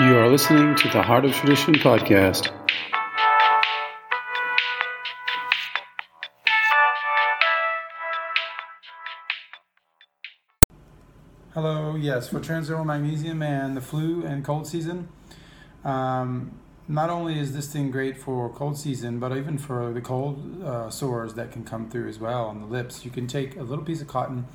[0.00, 2.52] You are listening to the Heart of Tradition podcast.
[11.52, 15.08] Hello, yes, for transdermal magnesium and the flu and cold season.
[15.84, 20.62] Um, not only is this thing great for cold season, but even for the cold
[20.62, 23.04] uh, sores that can come through as well on the lips.
[23.04, 24.46] You can take a little piece of cotton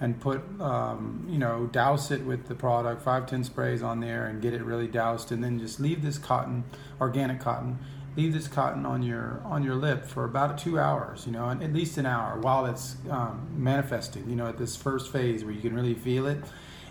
[0.00, 4.26] and put, um, you know, douse it with the product, five, ten sprays on there,
[4.26, 6.64] and get it really doused, and then just leave this cotton,
[7.00, 7.78] organic cotton,
[8.16, 11.62] leave this cotton on your on your lip for about two hours, you know, and
[11.62, 15.54] at least an hour while it's um, manifesting, you know, at this first phase where
[15.54, 16.38] you can really feel it.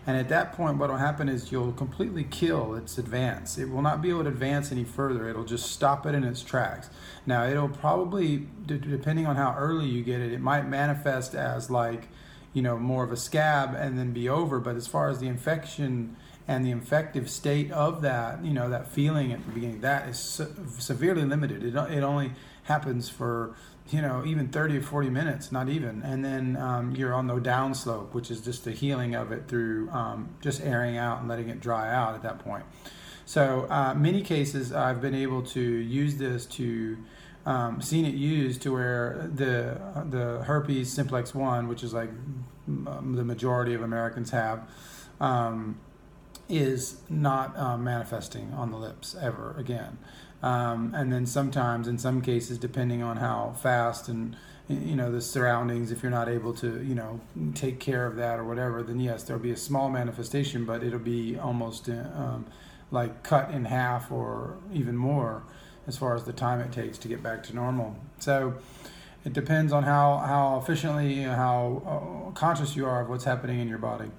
[0.07, 3.57] And at that point, what will happen is you'll completely kill its advance.
[3.57, 5.27] It will not be able to advance any further.
[5.27, 6.89] It'll just stop it in its tracks.
[7.25, 12.07] Now, it'll probably, depending on how early you get it, it might manifest as like,
[12.53, 14.59] you know, more of a scab and then be over.
[14.59, 16.15] But as far as the infection
[16.47, 20.41] and the infective state of that, you know, that feeling at the beginning, that is
[20.77, 21.63] severely limited.
[21.63, 22.31] It, it only
[22.63, 23.55] happens for
[23.91, 26.01] you know, even 30 or 40 minutes, not even.
[26.01, 29.89] And then um, you're on the downslope, which is just the healing of it through
[29.91, 32.65] um, just airing out and letting it dry out at that point.
[33.25, 36.97] So, uh, many cases I've been able to use this to
[37.45, 42.09] um, seen it used to where the the herpes simplex one, which is like
[42.67, 44.67] the majority of Americans have,
[45.19, 45.79] um,
[46.47, 49.97] is not uh, manifesting on the lips ever again.
[50.43, 54.35] Um, and then sometimes, in some cases, depending on how fast and
[54.67, 57.19] you know the surroundings, if you're not able to you know
[57.53, 60.99] take care of that or whatever, then yes, there'll be a small manifestation, but it'll
[60.99, 62.45] be almost uh, um,
[62.91, 65.43] like cut in half or even more
[65.87, 67.95] as far as the time it takes to get back to normal.
[68.19, 68.55] So
[69.23, 73.67] it depends on how how efficiently, how uh, conscious you are of what's happening in
[73.67, 74.11] your body.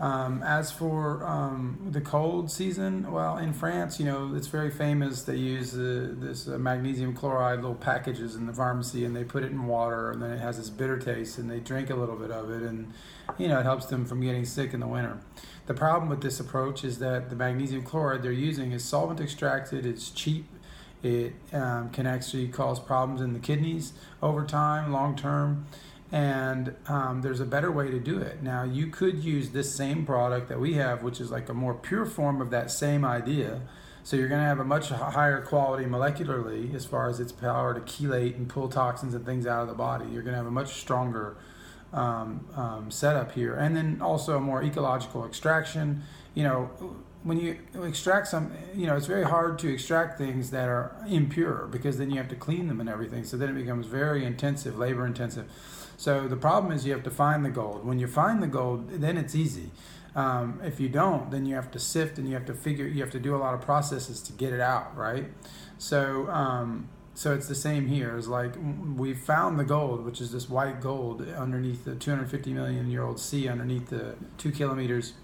[0.00, 5.22] Um, as for um, the cold season, well, in France, you know, it's very famous.
[5.22, 9.42] They use uh, this uh, magnesium chloride little packages in the pharmacy, and they put
[9.42, 12.14] it in water, and then it has this bitter taste, and they drink a little
[12.14, 12.92] bit of it, and
[13.38, 15.18] you know, it helps them from getting sick in the winter.
[15.66, 19.84] The problem with this approach is that the magnesium chloride they're using is solvent extracted.
[19.84, 20.46] It's cheap.
[21.02, 23.92] It um, can actually cause problems in the kidneys
[24.22, 25.66] over time, long term
[26.10, 28.42] and um, there's a better way to do it.
[28.42, 31.74] Now, you could use this same product that we have, which is like a more
[31.74, 33.60] pure form of that same idea.
[34.04, 37.74] So you're going to have a much higher quality molecularly as far as its power
[37.74, 40.06] to chelate and pull toxins and things out of the body.
[40.10, 41.36] You're going to have a much stronger
[41.92, 46.02] um, um, setup here, and then also more ecological extraction.
[46.34, 46.70] You know,
[47.22, 51.66] when you extract some, you know, it's very hard to extract things that are impure
[51.70, 53.24] because then you have to clean them and everything.
[53.24, 55.50] So then it becomes very intensive, labor intensive.
[55.96, 57.84] So the problem is you have to find the gold.
[57.84, 59.70] When you find the gold, then it's easy.
[60.14, 62.86] Um, if you don't, then you have to sift and you have to figure.
[62.86, 65.26] You have to do a lot of processes to get it out, right?
[65.78, 66.28] So.
[66.28, 66.88] Um,
[67.18, 68.16] so it's the same here.
[68.16, 68.52] It's like
[68.96, 73.18] we found the gold, which is this white gold underneath the 250 million year old
[73.18, 75.14] sea, underneath the two kilometers,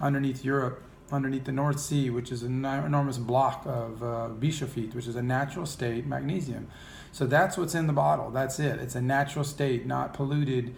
[0.00, 0.82] underneath Europe,
[1.12, 5.22] underneath the North Sea, which is an enormous block of uh, bischofite, which is a
[5.22, 6.68] natural state magnesium.
[7.12, 8.30] So that's what's in the bottle.
[8.30, 8.80] That's it.
[8.80, 10.74] It's a natural state, not polluted,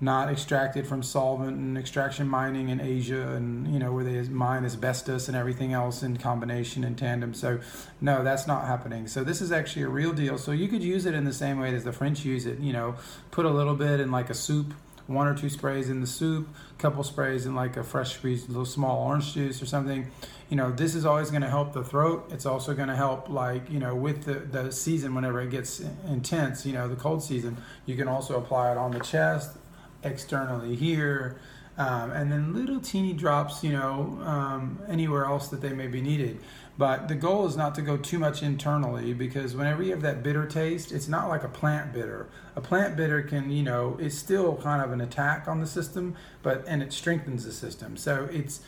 [0.00, 4.64] not extracted from solvent and extraction mining in Asia and you know where they mine
[4.64, 7.34] asbestos and everything else in combination in tandem.
[7.34, 7.60] So
[8.00, 9.08] no, that's not happening.
[9.08, 10.38] So this is actually a real deal.
[10.38, 12.60] So you could use it in the same way as the French use it.
[12.60, 12.94] You know,
[13.30, 14.72] put a little bit in like a soup
[15.08, 18.48] one or two sprays in the soup, a couple sprays in like a fresh squeezed
[18.48, 20.06] little small orange juice or something.
[20.50, 22.28] You know, this is always going to help the throat.
[22.30, 25.80] It's also going to help like, you know, with the, the season whenever it gets
[26.06, 27.56] intense, you know, the cold season,
[27.86, 29.56] you can also apply it on the chest,
[30.02, 31.38] externally here,
[31.78, 36.00] um, and then little teeny drops, you know, um, anywhere else that they may be
[36.00, 36.40] needed.
[36.76, 40.22] But the goal is not to go too much internally because whenever you have that
[40.22, 42.28] bitter taste, it's not like a plant bitter.
[42.56, 46.16] A plant bitter can, you know, it's still kind of an attack on the system,
[46.42, 47.96] but and it strengthens the system.
[47.96, 48.60] So it's,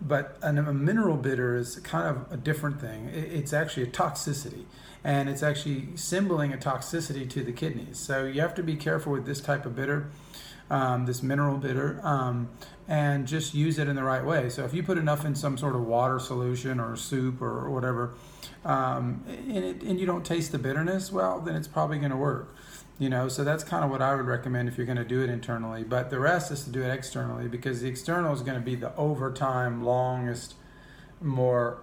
[0.00, 3.08] but a, a mineral bitter is kind of a different thing.
[3.08, 4.64] It, it's actually a toxicity,
[5.04, 7.98] and it's actually symboling a toxicity to the kidneys.
[7.98, 10.10] So you have to be careful with this type of bitter
[10.70, 12.48] um, this mineral bitter, um,
[12.86, 14.48] and just use it in the right way.
[14.48, 18.14] So if you put enough in some sort of water solution or soup or whatever,
[18.64, 22.16] um, and, it, and you don't taste the bitterness, well, then it's probably going to
[22.16, 22.54] work.
[22.98, 25.22] You know, so that's kind of what I would recommend if you're going to do
[25.22, 25.84] it internally.
[25.84, 28.74] But the rest is to do it externally because the external is going to be
[28.74, 30.54] the overtime, longest,
[31.20, 31.78] more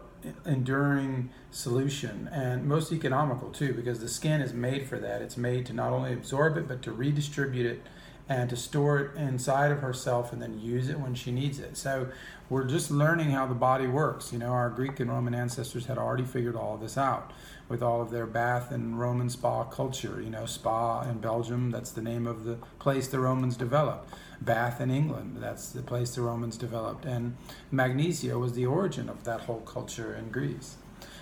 [0.45, 5.21] enduring solution and most economical too because the skin is made for that.
[5.21, 7.83] It's made to not only absorb it but to redistribute it
[8.27, 11.77] and to store it inside of herself and then use it when she needs it.
[11.77, 12.07] So
[12.49, 14.33] we're just learning how the body works.
[14.33, 17.31] You know, our Greek and Roman ancestors had already figured all of this out
[17.69, 20.21] with all of their bath and Roman spa culture.
[20.21, 24.13] You know, spa in Belgium, that's the name of the place the Romans developed.
[24.41, 27.05] Bath in England, that's the place the Romans developed.
[27.05, 27.37] And
[27.71, 30.77] magnesia was the origin of that whole culture in Greece.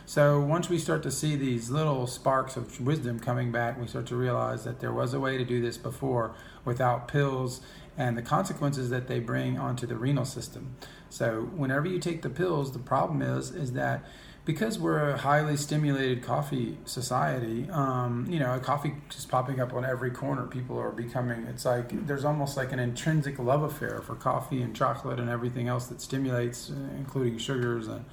[0.06, 4.06] So once we start to see these little sparks of wisdom coming back, we start
[4.08, 6.36] to realize that there was a way to do this before
[6.66, 7.62] without pills
[7.98, 10.76] and the consequences that they bring onto the renal system.
[11.10, 14.04] So whenever you take the pills, the problem is is that
[14.46, 19.86] because we're a highly stimulated coffee society, um, you know, coffee is popping up on
[19.86, 20.48] every corner.
[20.48, 24.76] People are becoming, it's like there's almost like an intrinsic love affair for coffee and
[24.76, 28.04] chocolate and everything else that stimulates, including sugars and,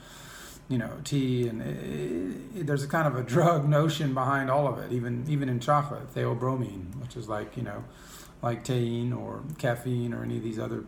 [0.70, 1.49] you know, tea.
[1.49, 5.26] And it, it, there's a kind of a drug notion behind all of it, even,
[5.28, 7.84] even in chocolate, theobromine, which is like, you know,
[8.40, 10.84] like taurine or caffeine or any of these other,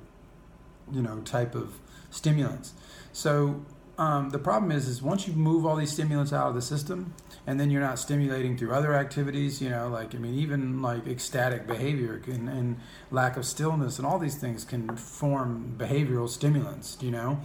[0.91, 1.81] you know, type of
[2.11, 2.73] stimulants.
[3.13, 3.65] So
[3.99, 7.13] um, the problem is, is once you move all these stimulants out of the system,
[7.47, 11.07] and then you're not stimulating through other activities, you know, like I mean, even like
[11.07, 12.79] ecstatic behavior can, and
[13.11, 17.41] lack of stillness, and all these things can form behavioral stimulants, you know.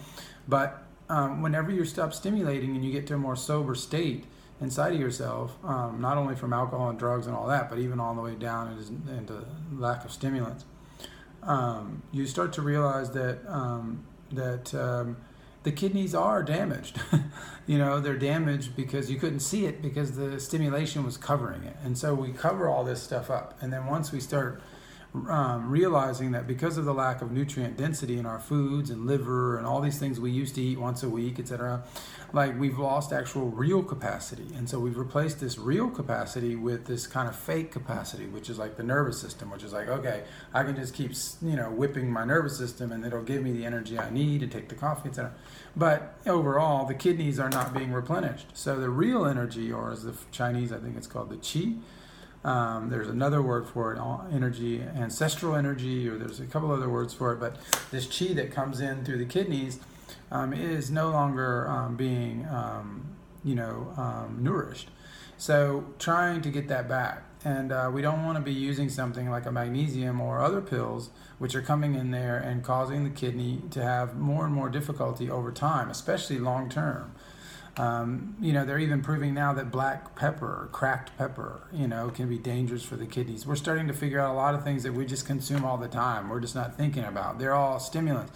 [0.48, 4.26] But um, whenever you stop stimulating and you get to a more sober state
[4.60, 8.00] inside of yourself, um, not only from alcohol and drugs and all that, but even
[8.00, 8.72] all the way down
[9.18, 10.66] into, lack of stimulants,
[11.44, 15.18] um, you start to realize that um, that um,
[15.64, 17.00] the kidneys are damaged.
[17.68, 21.76] you know, they're damaged because you couldn't see it because the stimulation was covering it.
[21.84, 23.58] And so we cover all this stuff up.
[23.62, 24.62] And then once we start
[25.30, 29.58] um, realizing that because of the lack of nutrient density in our foods and liver
[29.58, 31.84] and all these things we used to eat once a week, etc.,
[32.34, 34.48] like we've lost actual real capacity.
[34.56, 38.58] And so we've replaced this real capacity with this kind of fake capacity, which is
[38.58, 40.24] like the nervous system, which is like, okay,
[40.54, 41.12] I can just keep,
[41.42, 44.48] you know, whipping my nervous system and it'll give me the energy I need to
[44.48, 45.34] take the coffee, etc.
[45.76, 48.48] But overall, the kidneys are not being replenished.
[48.54, 51.80] So the real energy, or as the Chinese, I think it's called the qi,
[52.44, 57.14] um, there's another word for it, energy, ancestral energy, or there's a couple other words
[57.14, 57.40] for it.
[57.40, 57.58] But
[57.92, 59.80] this chi that comes in through the kidneys
[60.32, 64.90] um, is no longer um, being, um, you know, um, nourished.
[65.38, 69.30] So trying to get that back, and uh, we don't want to be using something
[69.30, 73.62] like a magnesium or other pills, which are coming in there and causing the kidney
[73.72, 77.14] to have more and more difficulty over time, especially long term.
[77.78, 82.28] Um, you know, they're even proving now that black pepper, cracked pepper, you know, can
[82.28, 83.46] be dangerous for the kidneys.
[83.46, 85.88] We're starting to figure out a lot of things that we just consume all the
[85.88, 86.30] time.
[86.30, 87.38] We're just not thinking about.
[87.38, 88.32] They're all stimulants.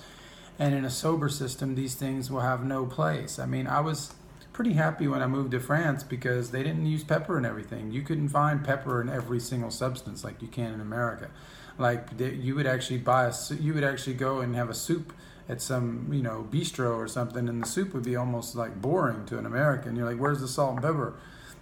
[0.59, 3.39] And in a sober system, these things will have no place.
[3.39, 4.13] I mean, I was
[4.53, 7.91] pretty happy when I moved to France because they didn't use pepper in everything.
[7.91, 11.31] You couldn't find pepper in every single substance like you can in America.
[11.79, 15.13] Like you would actually buy a, you would actually go and have a soup
[15.49, 19.25] at some you know bistro or something, and the soup would be almost like boring
[19.27, 19.95] to an American.
[19.95, 21.15] You're like, where's the salt and pepper?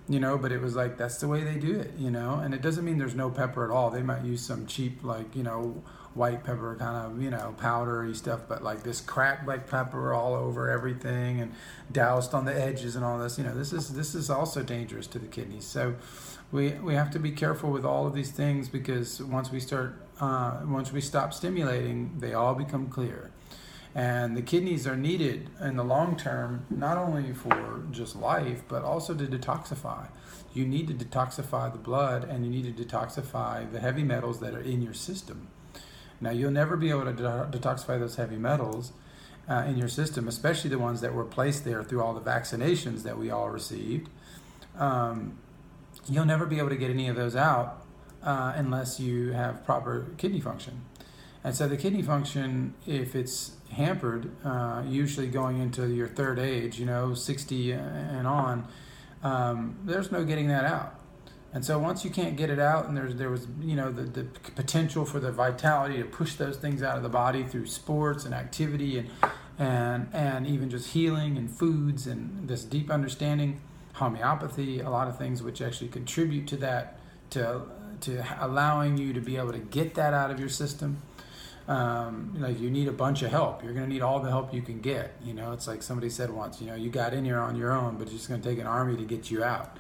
[0.08, 1.94] You know, but it was like that's the way they do it.
[1.98, 3.90] You know, and it doesn't mean there's no pepper at all.
[3.90, 5.84] They might use some cheap like you know
[6.14, 10.34] white pepper kind of you know powdery stuff but like this cracked black pepper all
[10.34, 11.54] over everything and
[11.92, 15.06] doused on the edges and all this you know this is this is also dangerous
[15.06, 15.96] to the kidneys so
[16.52, 19.96] we we have to be careful with all of these things because once we start
[20.20, 23.32] uh, once we stop stimulating they all become clear
[24.00, 28.82] and the kidneys are needed in the long term, not only for just life, but
[28.82, 30.08] also to detoxify.
[30.54, 34.54] You need to detoxify the blood and you need to detoxify the heavy metals that
[34.54, 35.50] are in your system.
[36.22, 38.94] Now, you'll never be able to detoxify those heavy metals
[39.50, 43.04] uh, in your system, especially the ones that were placed there through all the vaccinations
[43.04, 44.08] that we all received.
[44.78, 45.40] Um,
[46.08, 47.86] you'll never be able to get any of those out
[48.24, 50.86] uh, unless you have proper kidney function.
[51.44, 56.80] And so the kidney function, if it's hampered, uh, usually going into your third age,
[56.80, 58.68] you know, 60 and on,
[59.24, 61.00] um, there's no getting that out.
[61.52, 64.04] And so once you can't get it out, and there's there was you know the,
[64.04, 68.24] the potential for the vitality to push those things out of the body through sports
[68.26, 69.10] and activity and
[69.58, 73.60] and and even just healing and foods and this deep understanding,
[73.94, 77.00] homeopathy, a lot of things which actually contribute to that
[77.32, 77.64] to
[78.02, 81.02] to allowing you to be able to get that out of your system
[81.68, 83.64] um, like you need a bunch of help.
[83.64, 85.14] You're going to need all the help you can get.
[85.24, 86.60] You know, it's like somebody said once.
[86.62, 88.60] You know, you got in here on your own, but it's just going to take
[88.60, 89.78] an army to get you out.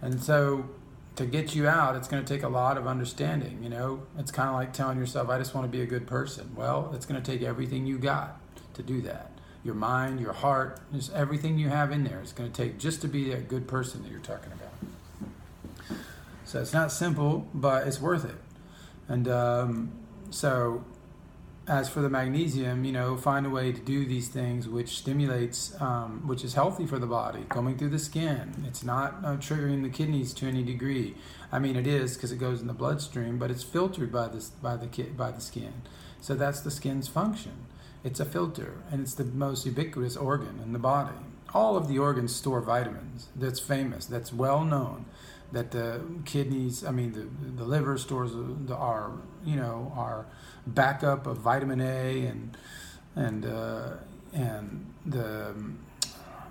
[0.00, 0.68] And so,
[1.16, 3.60] to get you out, it's going to take a lot of understanding.
[3.62, 6.06] You know, it's kind of like telling yourself, "I just want to be a good
[6.06, 8.40] person." Well, it's going to take everything you got
[8.74, 9.30] to do that.
[9.64, 12.20] Your mind, your heart, just everything you have in there.
[12.20, 15.98] It's going to take just to be a good person that you're talking about.
[16.44, 18.36] So it's not simple, but it's worth it.
[19.08, 19.92] And um,
[20.30, 20.84] so
[21.66, 25.80] as for the magnesium, you know, find a way to do these things which stimulates,
[25.80, 28.64] um, which is healthy for the body, coming through the skin.
[28.66, 31.14] It's not uh, triggering the kidneys to any degree.
[31.50, 34.46] I mean, it is because it goes in the bloodstream, but it's filtered by the
[34.60, 35.72] by the by the skin.
[36.20, 37.66] So that's the skin's function.
[38.02, 41.16] It's a filter, and it's the most ubiquitous organ in the body.
[41.54, 43.28] All of the organs store vitamins.
[43.34, 44.04] That's famous.
[44.04, 45.06] That's well known.
[45.54, 47.26] That the kidneys, I mean, the
[47.62, 48.32] the liver stores
[48.66, 49.12] the, our,
[49.44, 50.26] you know, our
[50.66, 52.56] backup of vitamin A and
[53.16, 53.90] and uh,
[54.32, 55.54] and the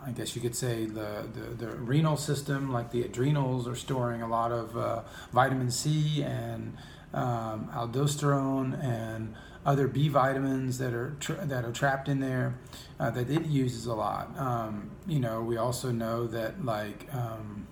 [0.06, 4.22] I guess you could say the, the, the, renal system, like the adrenals, are storing
[4.22, 6.76] a lot of uh, vitamin C and
[7.14, 9.34] um, aldosterone and
[9.66, 12.56] other B vitamins that are tra- that are trapped in there
[13.00, 14.38] uh, that it uses a lot.
[14.38, 17.68] Um, you know, we also know that like um,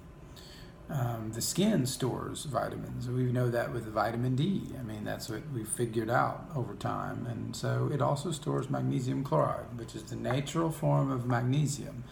[0.91, 3.07] um, the skin stores vitamins.
[3.07, 4.63] We know that with vitamin D.
[4.79, 7.25] I mean, that's what we figured out over time.
[7.27, 12.03] And so it also stores magnesium chloride, which is the natural form of magnesium.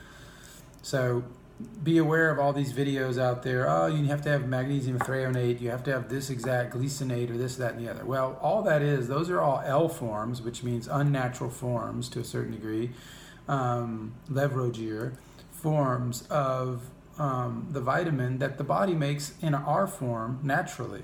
[0.82, 1.24] So
[1.84, 3.70] be aware of all these videos out there.
[3.70, 5.60] Oh, you have to have magnesium threonate.
[5.60, 8.06] You have to have this exact glycinate or this, that, and the other.
[8.06, 12.24] Well, all that is, those are all L forms, which means unnatural forms to a
[12.24, 12.92] certain degree.
[13.50, 14.14] Um,
[15.52, 16.82] forms of
[17.20, 21.04] um, the vitamin that the body makes in our form naturally.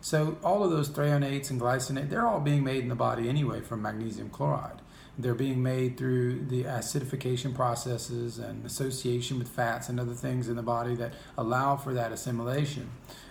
[0.00, 3.60] So all of those threonates and glycinate, they're all being made in the body anyway
[3.62, 4.82] from magnesium chloride.
[5.18, 10.56] They're being made through the acidification processes and association with fats and other things in
[10.56, 12.90] the body that allow for that assimilation.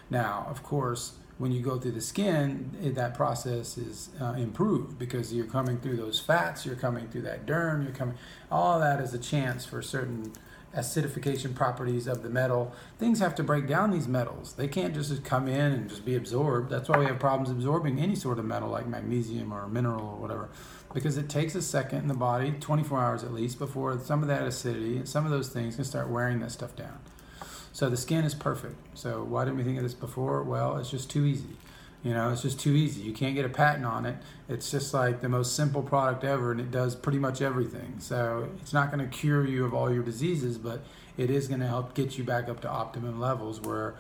[0.09, 5.33] Now, of course, when you go through the skin, that process is uh, improved because
[5.33, 8.15] you're coming through those fats, you're coming through that derm, you're coming.
[8.49, 10.33] All that is a chance for certain
[10.75, 12.73] acidification properties of the metal.
[12.99, 14.53] Things have to break down these metals.
[14.53, 16.69] They can't just come in and just be absorbed.
[16.69, 20.17] That's why we have problems absorbing any sort of metal like magnesium or mineral or
[20.17, 20.49] whatever.
[20.93, 24.27] Because it takes a second in the body, 24 hours at least, before some of
[24.27, 26.99] that acidity, and some of those things can start wearing that stuff down.
[27.73, 28.75] So the skin is perfect.
[28.97, 30.43] So why didn't we think of this before?
[30.43, 31.57] Well, it's just too easy.
[32.05, 33.01] You know, it's just too easy.
[33.01, 34.15] You can't get a patent on it.
[34.47, 37.95] It's just like the most simple product ever, and it does pretty much everything.
[37.97, 40.81] So it's not going to cure you of all your diseases, but
[41.17, 43.95] it is going to help get you back up to optimum levels, where,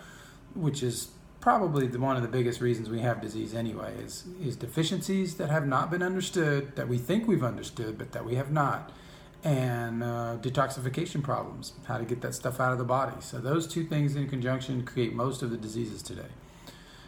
[0.53, 1.09] which is
[1.41, 5.51] probably the, one of the biggest reasons we have disease anyway is is deficiencies that
[5.51, 8.91] have not been understood that we think we've understood but that we have not
[9.43, 13.67] and uh, detoxification problems how to get that stuff out of the body so those
[13.67, 16.31] two things in conjunction create most of the diseases today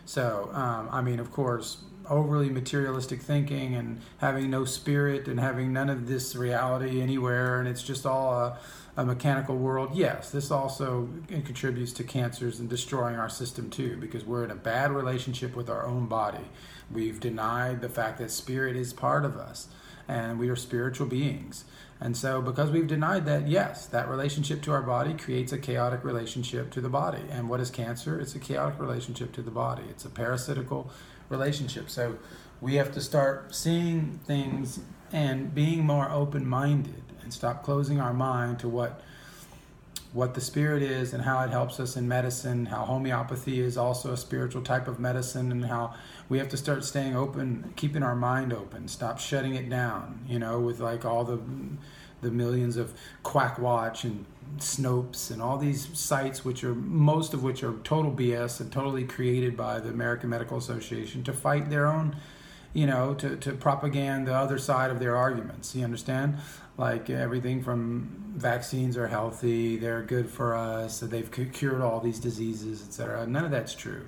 [0.07, 1.77] so, um, I mean, of course,
[2.09, 7.67] overly materialistic thinking and having no spirit and having none of this reality anywhere, and
[7.67, 8.57] it's just all a,
[8.95, 9.89] a mechanical world.
[9.93, 14.55] Yes, this also contributes to cancers and destroying our system too, because we're in a
[14.55, 16.45] bad relationship with our own body.
[16.89, 19.67] We've denied the fact that spirit is part of us
[20.07, 21.65] and we are spiritual beings.
[21.99, 26.03] And so, because we've denied that, yes, that relationship to our body creates a chaotic
[26.03, 27.23] relationship to the body.
[27.31, 28.19] And what is cancer?
[28.19, 30.91] It's a chaotic relationship to the body, it's a parasitical
[31.29, 31.89] relationship.
[31.89, 32.17] So,
[32.61, 34.79] we have to start seeing things
[35.11, 39.01] and being more open minded and stop closing our mind to what
[40.17, 44.11] what the spirit is and how it helps us in medicine, how homeopathy is also
[44.11, 45.93] a spiritual type of medicine, and how
[46.27, 50.39] we have to start staying open, keeping our mind open, stop shutting it down, you
[50.39, 51.39] know, with like all the
[52.21, 54.25] the millions of Quack Watch and
[54.57, 59.03] Snopes and all these sites, which are most of which are total BS and totally
[59.03, 62.15] created by the American Medical Association to fight their own,
[62.73, 65.75] you know, to, to propaganda the other side of their arguments.
[65.75, 66.37] You understand?
[66.77, 72.85] Like everything from vaccines are healthy, they're good for us, they've cured all these diseases,
[72.87, 73.25] etc.
[73.25, 74.07] None of that's true.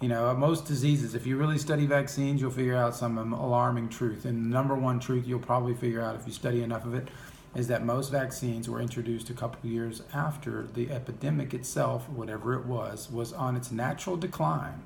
[0.00, 3.32] You know, uh, most diseases, if you really study vaccines, you'll figure out some um,
[3.32, 4.26] alarming truth.
[4.26, 7.08] And the number one truth you'll probably figure out if you study enough of it
[7.54, 12.66] is that most vaccines were introduced a couple years after the epidemic itself, whatever it
[12.66, 14.82] was, was on its natural decline.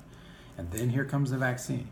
[0.57, 1.89] And then here comes the vaccine.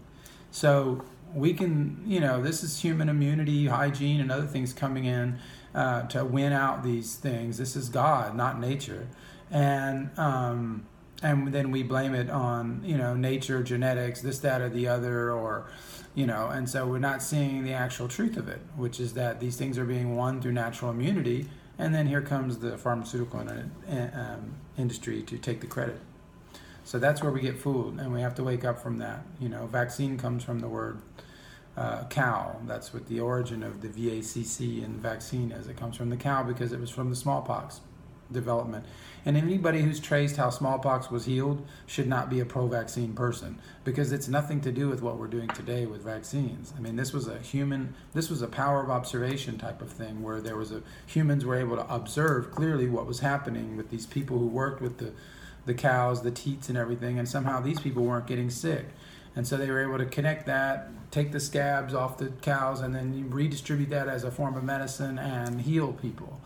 [0.52, 1.04] So
[1.34, 5.40] we can, you know, this is human immunity, hygiene, and other things coming in
[5.76, 7.58] uh, to win out these things.
[7.58, 9.08] This is God, not nature.
[9.52, 10.86] And, um,
[11.24, 15.32] and then we blame it on you know nature genetics this that or the other
[15.32, 15.66] or
[16.16, 19.40] you know and so we're not seeing the actual truth of it which is that
[19.40, 21.48] these things are being won through natural immunity
[21.80, 26.00] and then here comes the pharmaceutical um, industry to take the credit
[26.88, 29.50] so that's where we get fooled and we have to wake up from that you
[29.50, 31.00] know vaccine comes from the word
[31.76, 36.10] uh, cow that's what the origin of the vacc and vaccine is it comes from
[36.10, 37.82] the cow because it was from the smallpox
[38.32, 38.86] development.
[39.26, 43.60] And anybody who's traced how smallpox was healed should not be a pro vaccine person
[43.84, 46.74] because it's nothing to do with what we're doing today with vaccines.
[46.78, 50.24] I mean, this was a human, this was a power of observation type of thing
[50.24, 54.06] where there was a, humans were able to observe clearly what was happening with these
[54.06, 55.12] people who worked with the,
[55.68, 58.86] the cows, the teats, and everything, and somehow these people weren't getting sick.
[59.36, 62.96] And so they were able to connect that, take the scabs off the cows, and
[62.96, 66.42] then redistribute that as a form of medicine and heal people.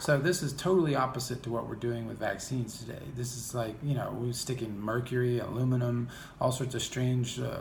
[0.00, 3.02] So this is totally opposite to what we're doing with vaccines today.
[3.16, 6.08] This is like you know we're sticking mercury, aluminum,
[6.40, 7.40] all sorts of strange.
[7.40, 7.60] Uh,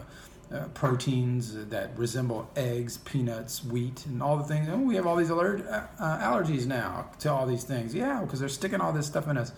[0.52, 4.68] uh, proteins that resemble eggs, peanuts, wheat, and all the things.
[4.70, 7.96] Oh, we have all these alert, uh, uh allergies now to all these things.
[7.96, 9.52] Yeah, because they're sticking all this stuff in us.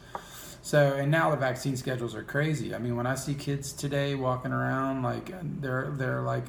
[0.66, 2.74] So and now the vaccine schedules are crazy.
[2.74, 5.30] I mean, when I see kids today walking around like
[5.62, 6.46] they're they're like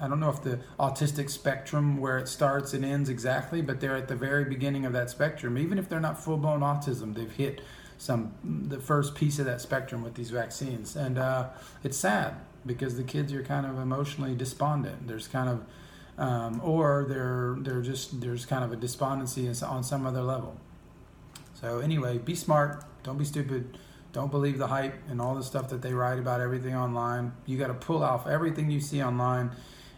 [0.00, 3.94] I don't know if the autistic spectrum where it starts and ends exactly, but they're
[3.94, 5.56] at the very beginning of that spectrum.
[5.56, 7.60] Even if they're not full blown autism, they've hit
[7.96, 11.50] some the first piece of that spectrum with these vaccines, and uh,
[11.84, 12.34] it's sad
[12.66, 15.06] because the kids are kind of emotionally despondent.
[15.06, 15.64] There's kind of
[16.18, 20.56] um, or they're they're just there's kind of a despondency on some other level.
[21.54, 23.78] So anyway, be smart don't be stupid.
[24.12, 27.32] Don't believe the hype and all the stuff that they write about everything online.
[27.46, 29.52] You got to pull off everything you see online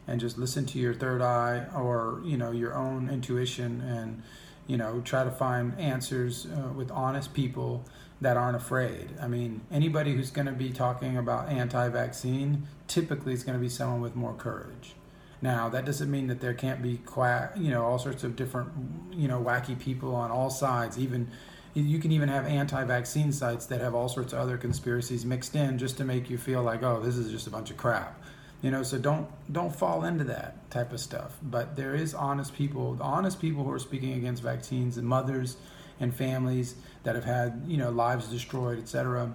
[0.07, 4.23] and just listen to your third eye or you know your own intuition and
[4.67, 7.85] you know try to find answers uh, with honest people
[8.21, 9.11] that aren't afraid.
[9.21, 13.69] I mean, anybody who's going to be talking about anti-vaccine typically is going to be
[13.69, 14.95] someone with more courage.
[15.41, 18.71] Now, that doesn't mean that there can't be quack, you know, all sorts of different,
[19.13, 21.33] you know, wacky people on all sides, even
[21.75, 25.79] you can even have anti-vaccine sites that have all sorts of other conspiracies mixed in
[25.79, 28.21] just to make you feel like oh this is just a bunch of crap.
[28.61, 31.37] You know so don't don't fall into that type of stuff.
[31.43, 35.57] But there is honest people honest people who are speaking against vaccines and mothers
[36.01, 36.75] and families
[37.05, 39.33] that have had you know lives destroyed etc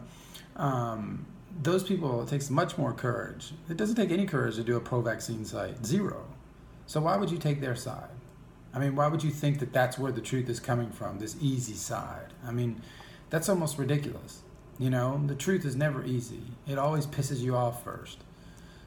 [0.57, 1.25] um,
[1.61, 3.51] those people it takes much more courage.
[3.69, 5.85] It doesn't take any courage to do a pro-vaccine site.
[5.85, 6.25] Zero.
[6.85, 8.09] So why would you take their side
[8.77, 11.35] I mean, why would you think that that's where the truth is coming from, this
[11.41, 12.31] easy side?
[12.45, 12.83] I mean,
[13.31, 14.43] that's almost ridiculous.
[14.77, 18.19] You know, the truth is never easy, it always pisses you off first.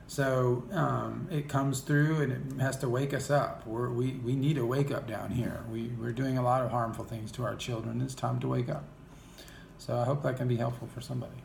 [0.07, 3.67] So um, it comes through and it has to wake us up.
[3.67, 5.65] We're, we we need a wake up down here.
[5.69, 8.01] We, we're doing a lot of harmful things to our children.
[8.01, 8.85] It's time to wake up.
[9.79, 11.43] So I hope that can be helpful for somebody.